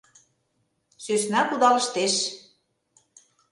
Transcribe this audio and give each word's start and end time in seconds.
СӦСНА 1.03 1.41
КУДАЛЫШТЕШ 1.49 2.15